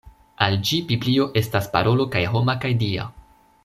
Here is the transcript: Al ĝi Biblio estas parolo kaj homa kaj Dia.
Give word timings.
Al 0.45 0.55
ĝi 0.69 0.79
Biblio 0.93 1.29
estas 1.43 1.69
parolo 1.77 2.09
kaj 2.17 2.25
homa 2.35 2.61
kaj 2.67 2.77
Dia. 2.85 3.11